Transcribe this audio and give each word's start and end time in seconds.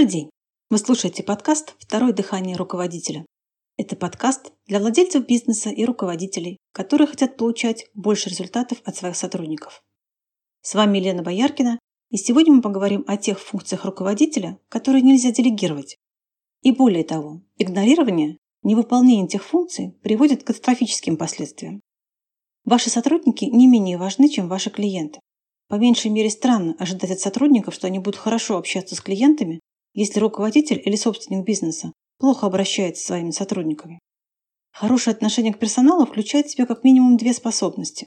Добрый 0.00 0.12
день! 0.12 0.30
Вы 0.70 0.78
слушаете 0.78 1.22
подкаст 1.22 1.74
«Второе 1.78 2.14
дыхание 2.14 2.56
руководителя». 2.56 3.26
Это 3.76 3.96
подкаст 3.96 4.50
для 4.64 4.80
владельцев 4.80 5.26
бизнеса 5.26 5.68
и 5.68 5.84
руководителей, 5.84 6.56
которые 6.72 7.06
хотят 7.06 7.36
получать 7.36 7.84
больше 7.92 8.30
результатов 8.30 8.80
от 8.86 8.96
своих 8.96 9.14
сотрудников. 9.14 9.82
С 10.62 10.74
вами 10.74 10.96
Елена 10.96 11.22
Бояркина, 11.22 11.78
и 12.08 12.16
сегодня 12.16 12.54
мы 12.54 12.62
поговорим 12.62 13.04
о 13.06 13.18
тех 13.18 13.38
функциях 13.38 13.84
руководителя, 13.84 14.58
которые 14.70 15.02
нельзя 15.02 15.32
делегировать. 15.32 15.98
И 16.62 16.72
более 16.72 17.04
того, 17.04 17.42
игнорирование, 17.58 18.38
невыполнение 18.62 19.26
этих 19.26 19.44
функций 19.44 19.98
приводит 20.02 20.44
к 20.44 20.46
катастрофическим 20.46 21.18
последствиям. 21.18 21.82
Ваши 22.64 22.88
сотрудники 22.88 23.44
не 23.44 23.66
менее 23.66 23.98
важны, 23.98 24.30
чем 24.30 24.48
ваши 24.48 24.70
клиенты. 24.70 25.20
По 25.68 25.74
меньшей 25.74 26.10
мере 26.10 26.30
странно 26.30 26.74
ожидать 26.78 27.10
от 27.10 27.20
сотрудников, 27.20 27.74
что 27.74 27.86
они 27.86 27.98
будут 27.98 28.16
хорошо 28.16 28.56
общаться 28.56 28.96
с 28.96 29.00
клиентами, 29.02 29.60
если 29.92 30.20
руководитель 30.20 30.80
или 30.84 30.96
собственник 30.96 31.44
бизнеса 31.44 31.92
плохо 32.18 32.46
обращается 32.46 33.02
с 33.02 33.06
своими 33.06 33.30
сотрудниками. 33.30 33.98
Хорошее 34.72 35.14
отношение 35.14 35.52
к 35.52 35.58
персоналу 35.58 36.06
включает 36.06 36.46
в 36.46 36.52
себя 36.52 36.66
как 36.66 36.84
минимум 36.84 37.16
две 37.16 37.32
способности. 37.32 38.06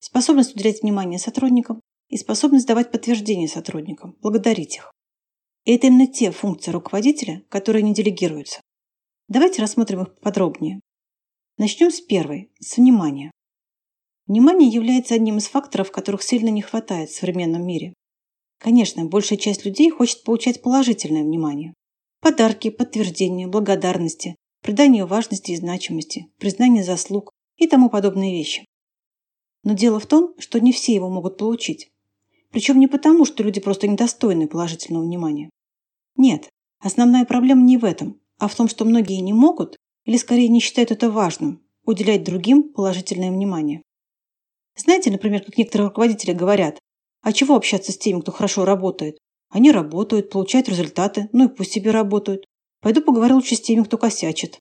Способность 0.00 0.54
уделять 0.54 0.82
внимание 0.82 1.18
сотрудникам 1.18 1.80
и 2.08 2.16
способность 2.16 2.66
давать 2.66 2.90
подтверждение 2.90 3.48
сотрудникам, 3.48 4.16
благодарить 4.20 4.76
их. 4.76 4.90
И 5.64 5.74
это 5.74 5.86
именно 5.86 6.06
те 6.06 6.30
функции 6.30 6.70
руководителя, 6.70 7.44
которые 7.48 7.82
не 7.82 7.94
делегируются. 7.94 8.60
Давайте 9.28 9.62
рассмотрим 9.62 10.02
их 10.02 10.18
подробнее. 10.20 10.80
Начнем 11.58 11.90
с 11.90 12.00
первой, 12.00 12.50
с 12.58 12.78
внимания. 12.78 13.30
Внимание 14.26 14.68
является 14.68 15.14
одним 15.14 15.38
из 15.38 15.46
факторов, 15.46 15.92
которых 15.92 16.22
сильно 16.22 16.48
не 16.48 16.62
хватает 16.62 17.10
в 17.10 17.16
современном 17.16 17.66
мире. 17.66 17.94
Конечно, 18.60 19.06
большая 19.06 19.38
часть 19.38 19.64
людей 19.64 19.88
хочет 19.90 20.22
получать 20.22 20.60
положительное 20.60 21.22
внимание. 21.22 21.72
Подарки, 22.20 22.68
подтверждения, 22.68 23.46
благодарности, 23.46 24.36
придание 24.62 25.06
важности 25.06 25.52
и 25.52 25.56
значимости, 25.56 26.26
признание 26.38 26.84
заслуг 26.84 27.30
и 27.56 27.66
тому 27.66 27.88
подобные 27.88 28.32
вещи. 28.32 28.66
Но 29.64 29.72
дело 29.72 29.98
в 29.98 30.06
том, 30.06 30.34
что 30.38 30.60
не 30.60 30.72
все 30.72 30.94
его 30.94 31.08
могут 31.08 31.38
получить. 31.38 31.88
Причем 32.50 32.78
не 32.78 32.86
потому, 32.86 33.24
что 33.24 33.42
люди 33.42 33.60
просто 33.60 33.88
недостойны 33.88 34.46
положительного 34.46 35.04
внимания. 35.04 35.48
Нет, 36.16 36.50
основная 36.80 37.24
проблема 37.24 37.62
не 37.62 37.78
в 37.78 37.84
этом, 37.86 38.20
а 38.38 38.48
в 38.48 38.54
том, 38.54 38.68
что 38.68 38.84
многие 38.84 39.20
не 39.20 39.32
могут, 39.32 39.78
или 40.04 40.18
скорее 40.18 40.48
не 40.48 40.60
считают 40.60 40.90
это 40.90 41.10
важным, 41.10 41.62
уделять 41.86 42.24
другим 42.24 42.74
положительное 42.74 43.30
внимание. 43.30 43.80
Знаете, 44.76 45.10
например, 45.10 45.44
как 45.44 45.56
некоторые 45.56 45.88
руководители 45.88 46.32
говорят, 46.34 46.78
а 47.22 47.32
чего 47.32 47.56
общаться 47.56 47.92
с 47.92 47.98
теми, 47.98 48.20
кто 48.20 48.32
хорошо 48.32 48.64
работает? 48.64 49.18
Они 49.50 49.72
работают, 49.72 50.30
получают 50.30 50.68
результаты, 50.68 51.28
ну 51.32 51.46
и 51.46 51.48
пусть 51.48 51.72
себе 51.72 51.90
работают. 51.90 52.44
Пойду 52.80 53.02
поговорю 53.02 53.36
лучше 53.36 53.56
с 53.56 53.60
теми, 53.60 53.82
кто 53.82 53.98
косячит. 53.98 54.58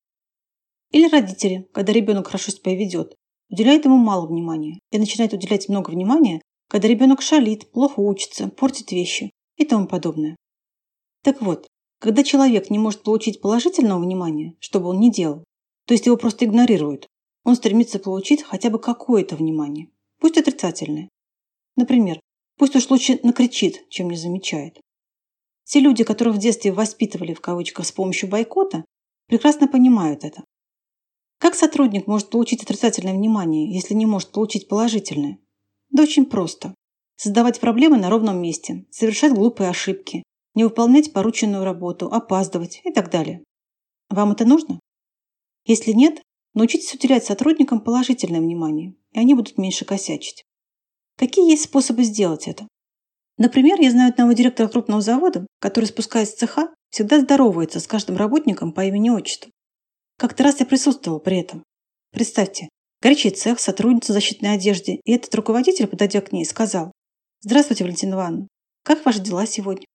Или 0.92 1.08
родители, 1.08 1.70
когда 1.74 1.94
ребенок 1.94 2.28
хорошо 2.28 2.52
себя 2.52 2.76
ведет, 2.76 3.16
уделяют 3.50 3.86
ему 3.86 3.98
мало 3.98 4.28
внимания 4.28 4.80
и 4.92 4.98
начинают 4.98 5.34
уделять 5.34 5.70
много 5.70 5.92
внимания, 5.92 6.42
когда 6.68 6.88
ребенок 6.88 7.22
шалит, 7.22 7.72
плохо 7.72 8.00
учится, 8.00 8.50
портит 8.50 8.92
вещи 8.92 9.32
и 9.58 9.66
тому 9.66 9.88
подобное. 9.88 10.36
Так 11.24 11.42
вот, 11.42 11.68
когда 12.00 12.24
человек 12.24 12.70
не 12.70 12.80
может 12.80 13.04
получить 13.04 13.42
положительного 13.42 14.02
внимания, 14.02 14.56
что 14.60 14.80
бы 14.80 14.90
он 14.90 15.00
ни 15.00 15.12
делал, 15.12 15.44
то 15.86 15.94
есть 15.94 16.06
его 16.06 16.18
просто 16.18 16.46
игнорируют, 16.46 17.08
он 17.44 17.56
стремится 17.56 18.00
получить 18.00 18.44
хотя 18.44 18.70
бы 18.70 18.80
какое-то 18.80 19.36
внимание 19.36 19.90
пусть 20.20 20.38
отрицательные. 20.38 21.10
Например, 21.76 22.20
пусть 22.60 22.76
уж 22.76 22.90
лучше 22.90 23.20
накричит, 23.24 23.90
чем 23.90 24.10
не 24.10 24.18
замечает. 24.18 24.80
Те 25.64 25.80
люди, 25.80 26.04
которых 26.04 26.36
в 26.36 26.40
детстве 26.40 26.72
воспитывали 26.72 27.34
в 27.34 27.42
кавычках 27.42 27.86
с 27.86 27.92
помощью 27.92 28.30
бойкота, 28.30 28.86
прекрасно 29.28 29.68
понимают 29.68 30.24
это. 30.24 30.44
Как 31.40 31.56
сотрудник 31.56 32.06
может 32.06 32.30
получить 32.30 32.62
отрицательное 32.62 33.14
внимание, 33.14 33.74
если 33.74 33.94
не 33.94 34.06
может 34.06 34.32
получить 34.32 34.68
положительное? 34.68 35.40
Да 35.90 36.04
очень 36.04 36.26
просто. 36.26 36.76
Создавать 37.16 37.60
проблемы 37.60 37.98
на 37.98 38.10
ровном 38.10 38.42
месте, 38.42 38.86
совершать 38.92 39.34
глупые 39.34 39.70
ошибки, 39.70 40.24
не 40.54 40.66
выполнять 40.66 41.14
порученную 41.14 41.64
работу, 41.64 42.08
опаздывать 42.08 42.82
и 42.84 42.92
так 42.92 43.10
далее. 43.10 43.44
Вам 44.10 44.34
это 44.34 44.46
нужно? 44.46 44.80
Если 45.66 45.92
нет, 45.92 46.22
научитесь 46.54 46.94
уделять 46.94 47.26
сотрудникам 47.26 47.80
положительное 47.82 48.42
внимание 48.42 48.96
и 49.12 49.20
они 49.20 49.34
будут 49.34 49.58
меньше 49.58 49.86
косячить. 49.86 50.44
Какие 51.20 51.52
есть 51.52 51.66
способы 51.66 52.06
сделать 52.06 52.48
это? 52.48 52.66
Например, 53.38 53.78
я 53.82 53.92
знаю 53.92 54.12
одного 54.12 54.32
директора 54.32 54.70
крупного 54.70 55.02
завода, 55.02 55.46
который, 55.60 55.84
спускаясь 55.84 56.30
с 56.30 56.36
цеха, 56.36 56.74
всегда 56.92 57.20
здоровается 57.20 57.82
с 57.82 57.88
каждым 57.88 58.16
работником 58.16 58.72
по 58.72 58.86
имени 58.86 59.10
отчеству. 59.10 59.52
Как-то 60.18 60.46
раз 60.46 60.62
я 60.62 60.66
присутствовал 60.66 61.20
при 61.20 61.42
этом. 61.42 61.66
Представьте, 62.12 62.70
горячий 63.02 63.32
цех, 63.32 63.60
сотрудница 63.60 64.14
в 64.14 64.16
защитной 64.16 64.54
одежде, 64.54 65.02
и 65.04 65.12
этот 65.12 65.36
руководитель, 65.36 65.88
подойдя 65.88 66.22
к 66.22 66.32
ней, 66.32 66.46
сказал 66.46 66.94
«Здравствуйте, 67.42 67.84
Валентина 67.84 68.14
Ивановна, 68.14 68.48
как 68.86 69.06
ваши 69.06 69.20
дела 69.20 69.46
сегодня?» 69.46 69.86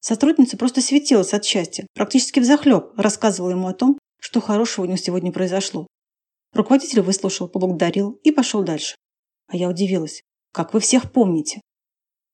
Сотрудница 0.00 0.56
просто 0.56 0.80
светилась 0.80 1.34
от 1.34 1.44
счастья, 1.44 1.86
практически 1.92 2.40
взахлеб 2.40 2.98
рассказывала 2.98 3.50
ему 3.50 3.68
о 3.68 3.74
том, 3.74 3.98
что 4.18 4.40
хорошего 4.40 4.86
у 4.86 4.88
него 4.88 4.96
сегодня 4.96 5.30
произошло. 5.30 5.86
Руководитель 6.54 7.02
выслушал, 7.02 7.48
поблагодарил 7.48 8.18
и 8.22 8.30
пошел 8.30 8.62
дальше. 8.62 8.96
А 9.48 9.56
я 9.56 9.68
удивилась. 9.68 10.22
Как 10.58 10.74
вы 10.74 10.80
всех 10.80 11.12
помните? 11.12 11.60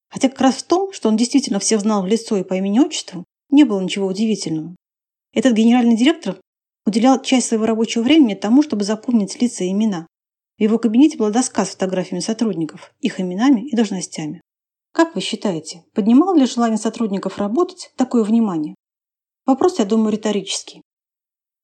Хотя 0.09 0.29
как 0.29 0.41
раз 0.41 0.55
в 0.55 0.63
том, 0.63 0.91
что 0.91 1.09
он 1.09 1.15
действительно 1.15 1.59
всех 1.59 1.81
знал 1.81 2.01
в 2.01 2.07
лицо 2.07 2.35
и 2.35 2.43
по 2.43 2.55
имени-отчеству, 2.55 3.23
не 3.51 3.65
было 3.65 3.79
ничего 3.79 4.07
удивительного. 4.07 4.75
Этот 5.31 5.53
генеральный 5.53 5.95
директор 5.95 6.41
уделял 6.87 7.21
часть 7.21 7.49
своего 7.49 7.67
рабочего 7.67 8.01
времени 8.01 8.33
тому, 8.33 8.63
чтобы 8.63 8.83
запомнить 8.83 9.39
лица 9.39 9.63
и 9.63 9.69
имена. 9.69 10.07
В 10.57 10.63
его 10.63 10.79
кабинете 10.79 11.19
была 11.19 11.29
доска 11.29 11.65
с 11.65 11.73
фотографиями 11.73 12.19
сотрудников, 12.19 12.95
их 12.99 13.21
именами 13.21 13.69
и 13.69 13.75
должностями. 13.75 14.41
Как 14.91 15.13
вы 15.13 15.21
считаете, 15.21 15.83
поднимало 15.93 16.35
ли 16.35 16.47
желание 16.47 16.79
сотрудников 16.79 17.37
работать 17.37 17.91
такое 17.95 18.23
внимание? 18.23 18.73
Вопрос, 19.45 19.77
я 19.77 19.85
думаю, 19.85 20.13
риторический. 20.13 20.81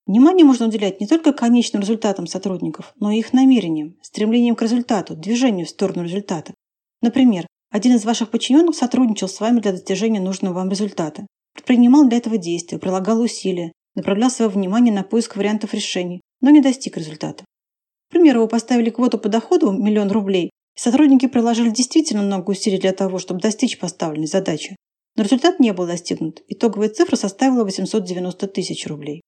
Внимание 0.06 0.44
можно 0.44 0.66
уделять 0.66 1.00
не 1.00 1.06
только 1.06 1.32
конечным 1.32 1.82
результатам 1.82 2.26
сотрудников, 2.26 2.92
но 2.98 3.12
и 3.12 3.18
их 3.18 3.32
намерениям, 3.32 3.96
стремлением 4.02 4.56
к 4.56 4.62
результату, 4.62 5.14
движению 5.14 5.66
в 5.66 5.70
сторону 5.70 6.02
результата. 6.02 6.54
Например, 7.00 7.46
один 7.70 7.94
из 7.94 8.04
ваших 8.04 8.30
подчиненных 8.30 8.74
сотрудничал 8.74 9.28
с 9.28 9.40
вами 9.40 9.60
для 9.60 9.72
достижения 9.72 10.20
нужного 10.20 10.54
вам 10.54 10.70
результата, 10.70 11.26
предпринимал 11.54 12.08
для 12.08 12.18
этого 12.18 12.36
действия, 12.36 12.78
прилагал 12.78 13.20
усилия, 13.20 13.72
направлял 13.94 14.30
свое 14.30 14.50
внимание 14.50 14.92
на 14.92 15.04
поиск 15.04 15.36
вариантов 15.36 15.72
решений, 15.72 16.20
но 16.40 16.50
не 16.50 16.60
достиг 16.60 16.96
результата. 16.96 17.44
К 18.08 18.12
примеру, 18.12 18.42
вы 18.42 18.48
поставили 18.48 18.90
квоту 18.90 19.18
по 19.18 19.28
доходу 19.28 19.70
в 19.70 19.78
миллион 19.78 20.10
рублей, 20.10 20.50
и 20.76 20.80
сотрудники 20.80 21.26
приложили 21.26 21.70
действительно 21.70 22.22
много 22.22 22.50
усилий 22.50 22.78
для 22.78 22.92
того, 22.92 23.18
чтобы 23.18 23.40
достичь 23.40 23.78
поставленной 23.78 24.26
задачи. 24.26 24.76
Но 25.16 25.22
результат 25.22 25.60
не 25.60 25.72
был 25.72 25.86
достигнут. 25.86 26.42
Итоговая 26.48 26.88
цифра 26.88 27.16
составила 27.16 27.64
890 27.64 28.46
тысяч 28.48 28.86
рублей. 28.86 29.22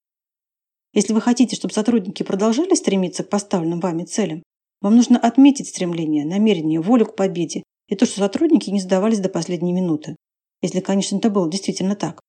Если 0.95 1.13
вы 1.13 1.21
хотите, 1.21 1.57
чтобы 1.57 1.75
сотрудники 1.75 2.23
продолжали 2.23 2.75
стремиться 2.75 3.25
к 3.25 3.29
поставленным 3.29 3.81
вами 3.81 4.05
целям, 4.05 4.45
вам 4.81 4.95
нужно 4.95 5.19
отметить 5.19 5.69
стремление, 5.69 6.25
намерение, 6.25 6.81
волю 6.81 7.07
к 7.07 7.17
победе 7.17 7.65
и 7.89 7.97
то, 7.97 8.07
что 8.07 8.21
сотрудники 8.21 8.71
не 8.71 8.81
сдавались 8.81 9.19
до 9.19 9.29
последней 9.29 9.73
минуты. 9.73 10.15
Если, 10.63 10.81
конечно, 10.81 11.17
это 11.17 11.31
было 11.31 11.51
действительно 11.51 11.97
так. 11.97 12.21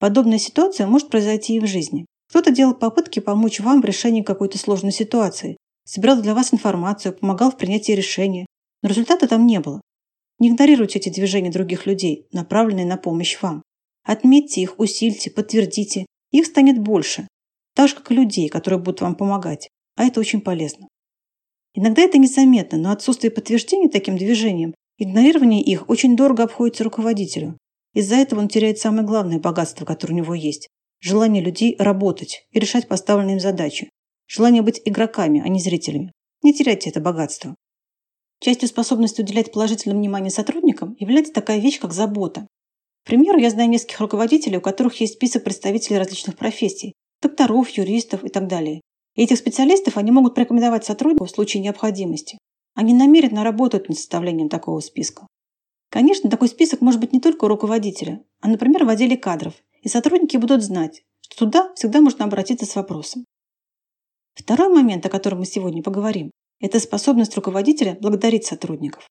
Подобная 0.00 0.38
ситуация 0.38 0.88
может 0.88 1.08
произойти 1.08 1.56
и 1.56 1.60
в 1.60 1.66
жизни. 1.66 2.04
Кто-то 2.28 2.50
делал 2.50 2.74
попытки 2.74 3.20
помочь 3.20 3.60
вам 3.60 3.80
в 3.80 3.84
решении 3.84 4.22
какой-то 4.22 4.58
сложной 4.58 4.92
ситуации, 4.92 5.56
собирал 5.84 6.20
для 6.20 6.34
вас 6.34 6.52
информацию, 6.52 7.14
помогал 7.14 7.52
в 7.52 7.56
принятии 7.56 7.92
решения, 7.92 8.46
но 8.82 8.88
результата 8.88 9.28
там 9.28 9.46
не 9.46 9.60
было. 9.60 9.80
Не 10.40 10.48
игнорируйте 10.48 10.98
эти 10.98 11.10
движения 11.10 11.52
других 11.52 11.86
людей, 11.86 12.26
направленные 12.32 12.86
на 12.86 12.96
помощь 12.96 13.40
вам. 13.40 13.62
Отметьте 14.02 14.62
их, 14.62 14.80
усильте, 14.80 15.30
подтвердите. 15.30 16.06
Их 16.32 16.46
станет 16.46 16.80
больше, 16.80 17.28
так 17.74 17.88
же, 17.88 17.96
как 17.96 18.10
и 18.10 18.14
людей, 18.14 18.48
которые 18.48 18.80
будут 18.80 19.00
вам 19.00 19.14
помогать. 19.14 19.68
А 19.96 20.04
это 20.04 20.20
очень 20.20 20.40
полезно. 20.40 20.88
Иногда 21.74 22.02
это 22.02 22.18
незаметно, 22.18 22.78
но 22.78 22.92
отсутствие 22.92 23.30
подтверждения 23.30 23.88
таким 23.88 24.16
движением, 24.16 24.74
игнорирование 24.98 25.62
их 25.62 25.88
очень 25.88 26.16
дорого 26.16 26.44
обходится 26.44 26.84
руководителю. 26.84 27.58
Из-за 27.94 28.16
этого 28.16 28.40
он 28.40 28.48
теряет 28.48 28.78
самое 28.78 29.06
главное 29.06 29.38
богатство, 29.38 29.84
которое 29.84 30.14
у 30.14 30.16
него 30.16 30.34
есть– 30.34 30.68
желание 31.00 31.42
людей 31.42 31.76
работать 31.78 32.46
и 32.50 32.60
решать 32.60 32.88
поставленные 32.88 33.34
им 33.34 33.40
задачи. 33.40 33.90
Желание 34.26 34.62
быть 34.62 34.80
игроками, 34.84 35.42
а 35.44 35.48
не 35.48 35.60
зрителями. 35.60 36.12
Не 36.42 36.54
теряйте 36.54 36.90
это 36.90 37.00
богатство. 37.00 37.54
Частью 38.40 38.68
способности 38.68 39.20
уделять 39.20 39.52
положительное 39.52 39.96
внимание 39.96 40.30
сотрудникам 40.30 40.96
является 40.98 41.32
такая 41.32 41.58
вещь, 41.58 41.78
как 41.78 41.92
забота. 41.92 42.46
К 43.02 43.06
примеру, 43.06 43.38
я 43.38 43.50
знаю 43.50 43.68
нескольких 43.68 44.00
руководителей, 44.00 44.58
у 44.58 44.60
которых 44.60 45.00
есть 45.00 45.14
список 45.14 45.44
представителей 45.44 45.98
различных 45.98 46.36
профессий, 46.36 46.94
докторов, 47.24 47.68
юристов 47.70 48.22
и 48.24 48.28
так 48.28 48.46
далее. 48.46 48.80
И 49.14 49.22
этих 49.22 49.38
специалистов 49.38 49.96
они 49.96 50.10
могут 50.10 50.34
порекомендовать 50.34 50.84
сотруднику 50.84 51.24
в 51.24 51.30
случае 51.30 51.62
необходимости. 51.62 52.38
Они 52.74 52.92
намеренно 52.92 53.44
работают 53.44 53.88
над 53.88 53.98
составлением 53.98 54.48
такого 54.48 54.80
списка. 54.80 55.26
Конечно, 55.90 56.28
такой 56.28 56.48
список 56.48 56.80
может 56.80 57.00
быть 57.00 57.12
не 57.12 57.20
только 57.20 57.44
у 57.44 57.48
руководителя, 57.48 58.24
а, 58.40 58.48
например, 58.48 58.84
в 58.84 58.88
отделе 58.88 59.16
кадров 59.16 59.54
и 59.82 59.88
сотрудники 59.88 60.36
будут 60.36 60.62
знать, 60.62 61.02
что 61.20 61.46
туда 61.46 61.72
всегда 61.74 62.00
можно 62.00 62.24
обратиться 62.24 62.66
с 62.66 62.74
вопросом. 62.74 63.24
Второй 64.34 64.68
момент, 64.68 65.06
о 65.06 65.10
котором 65.10 65.38
мы 65.38 65.46
сегодня 65.46 65.82
поговорим, 65.82 66.30
это 66.60 66.80
способность 66.80 67.36
руководителя 67.36 67.96
благодарить 68.00 68.44
сотрудников. 68.44 69.06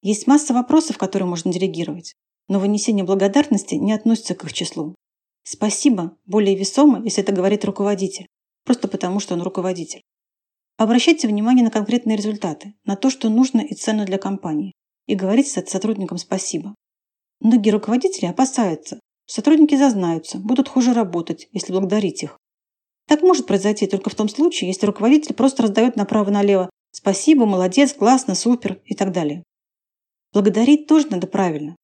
Есть 0.00 0.26
масса 0.26 0.54
вопросов, 0.54 0.96
которые 0.96 1.28
можно 1.28 1.52
делегировать, 1.52 2.14
но 2.48 2.58
вынесение 2.58 3.04
благодарности 3.04 3.74
не 3.74 3.92
относится 3.92 4.34
к 4.34 4.44
их 4.44 4.52
числу. 4.52 4.94
Спасибо 5.44 6.16
более 6.24 6.56
весомо, 6.56 7.02
если 7.04 7.22
это 7.22 7.32
говорит 7.32 7.64
руководитель, 7.64 8.26
просто 8.64 8.88
потому 8.88 9.20
что 9.20 9.34
он 9.34 9.42
руководитель. 9.42 10.02
Обращайте 10.78 11.28
внимание 11.28 11.62
на 11.64 11.70
конкретные 11.70 12.16
результаты, 12.16 12.74
на 12.84 12.96
то, 12.96 13.10
что 13.10 13.28
нужно 13.28 13.60
и 13.60 13.74
ценно 13.74 14.06
для 14.06 14.18
компании, 14.18 14.72
и 15.06 15.14
говорите 15.14 15.62
сотрудникам 15.62 16.18
спасибо. 16.18 16.74
Многие 17.40 17.70
руководители 17.70 18.26
опасаются, 18.26 18.98
сотрудники 19.26 19.76
зазнаются, 19.76 20.38
будут 20.38 20.68
хуже 20.68 20.94
работать, 20.94 21.48
если 21.52 21.72
благодарить 21.72 22.22
их. 22.22 22.38
Так 23.06 23.20
может 23.20 23.46
произойти 23.46 23.86
только 23.86 24.08
в 24.08 24.14
том 24.14 24.28
случае, 24.28 24.68
если 24.68 24.86
руководитель 24.86 25.34
просто 25.34 25.64
раздает 25.64 25.96
направо-налево 25.96 26.70
«спасибо», 26.90 27.44
«молодец», 27.44 27.92
«классно», 27.92 28.34
«супер» 28.34 28.80
и 28.86 28.94
так 28.94 29.12
далее. 29.12 29.42
Благодарить 30.32 30.86
тоже 30.86 31.08
надо 31.08 31.26
правильно. 31.26 31.76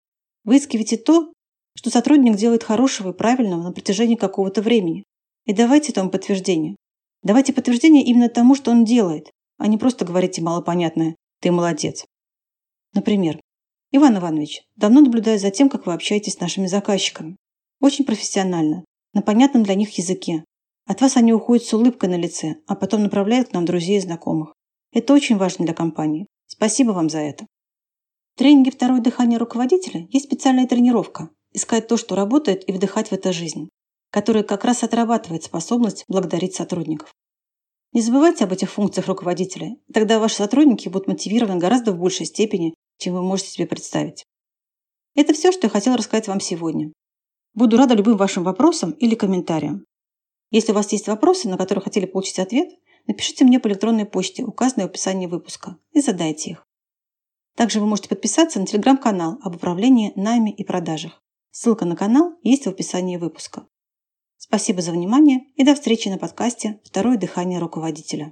Выискивайте 0.45 0.97
то, 0.97 1.33
что 1.77 1.91
сотрудник 1.91 2.37
делает 2.37 2.65
хорошего 2.65 3.11
и 3.11 3.17
правильного 3.17 3.63
на 3.63 3.73
протяжении 3.73 4.17
какого-то 4.17 4.63
времени. 4.63 5.05
И 5.45 5.53
давайте 5.53 5.93
этому 5.93 6.11
подтверждение. 6.11 6.77
Давайте 7.23 7.53
подтверждение 7.53 8.05
именно 8.05 8.29
тому, 8.29 8.55
что 8.55 8.71
он 8.71 8.85
делает, 8.85 9.31
а 9.59 9.67
не 9.67 9.79
просто 9.79 10.05
говорите 10.05 10.43
малопонятное 10.43 11.17
«ты 11.41 11.51
молодец». 11.51 12.05
Например, 12.95 13.41
Иван 13.93 14.19
Иванович, 14.19 14.63
давно 14.77 15.01
наблюдаю 15.01 15.39
за 15.39 15.51
тем, 15.51 15.69
как 15.69 15.87
вы 15.87 15.93
общаетесь 15.93 16.35
с 16.35 16.41
нашими 16.41 16.67
заказчиками. 16.67 17.37
Очень 17.81 18.05
профессионально, 18.05 18.85
на 19.15 19.23
понятном 19.23 19.63
для 19.63 19.75
них 19.75 19.97
языке. 19.99 20.45
От 20.87 21.01
вас 21.01 21.17
они 21.17 21.33
уходят 21.33 21.65
с 21.65 21.73
улыбкой 21.73 22.09
на 22.09 22.17
лице, 22.17 22.57
а 22.67 22.75
потом 22.75 23.03
направляют 23.03 23.49
к 23.49 23.53
нам 23.53 23.65
друзей 23.65 23.99
и 23.99 24.01
знакомых. 24.01 24.55
Это 24.93 25.13
очень 25.13 25.37
важно 25.37 25.65
для 25.65 25.75
компании. 25.75 26.27
Спасибо 26.47 26.91
вам 26.93 27.09
за 27.09 27.19
это. 27.19 27.47
В 28.35 28.39
тренинге 28.39 28.71
«Второе 28.71 29.01
дыхание 29.01 29.39
руководителя» 29.39 30.07
есть 30.11 30.27
специальная 30.27 30.67
тренировка 30.67 31.31
«Искать 31.53 31.89
то, 31.89 31.97
что 31.97 32.15
работает, 32.15 32.69
и 32.69 32.73
вдыхать 32.73 33.09
в 33.09 33.13
это 33.13 33.33
жизнь», 33.33 33.69
которая 34.11 34.43
как 34.43 34.65
раз 34.65 34.83
отрабатывает 34.83 35.45
способность 35.45 36.05
благодарить 36.09 36.55
сотрудников. 36.55 37.13
Не 37.93 38.03
забывайте 38.03 38.45
об 38.45 38.53
этих 38.53 38.71
функциях 38.71 39.09
руководителя, 39.09 39.77
тогда 39.93 40.21
ваши 40.21 40.37
сотрудники 40.37 40.89
будут 40.89 41.09
мотивированы 41.09 41.59
гораздо 41.59 41.93
в 41.93 41.99
большей 41.99 42.27
степени, 42.27 42.75
чем 42.99 43.15
вы 43.15 43.23
можете 43.23 43.51
себе 43.51 43.67
представить. 43.67 44.25
Это 45.17 45.35
все, 45.35 45.51
что 45.51 45.67
я 45.67 45.71
хотела 45.71 45.97
рассказать 45.97 46.29
вам 46.29 46.41
сегодня. 46.41 46.93
Буду 47.55 47.77
рада 47.77 47.95
любым 47.95 48.17
вашим 48.17 48.45
вопросам 48.45 48.93
или 48.93 49.17
комментариям. 49.17 49.85
Если 50.53 50.71
у 50.71 50.75
вас 50.75 50.93
есть 50.93 51.09
вопросы, 51.09 51.49
на 51.49 51.57
которые 51.57 51.83
хотели 51.83 52.07
получить 52.07 52.39
ответ, 52.39 52.71
напишите 53.09 53.45
мне 53.45 53.59
по 53.59 53.67
электронной 53.67 54.05
почте, 54.05 54.45
указанной 54.45 54.87
в 54.87 54.91
описании 54.91 55.27
выпуска, 55.27 55.77
и 55.93 56.01
задайте 56.01 56.51
их. 56.51 56.67
Также 57.57 57.81
вы 57.81 57.87
можете 57.87 58.09
подписаться 58.09 58.61
на 58.61 58.67
телеграм-канал 58.67 59.39
об 59.43 59.57
управлении 59.57 60.13
нами 60.15 60.51
и 60.51 60.63
продажах. 60.65 61.21
Ссылка 61.53 61.85
на 61.85 61.97
канал 61.97 62.39
есть 62.43 62.65
в 62.65 62.69
описании 62.69 63.17
выпуска. 63.17 63.67
Спасибо 64.37 64.83
за 64.83 64.93
внимание 64.93 65.41
и 65.57 65.65
до 65.65 65.75
встречи 65.75 66.09
на 66.09 66.17
подкасте 66.17 66.81
«Второе 66.85 67.19
дыхание 67.19 67.59
руководителя». 67.59 68.29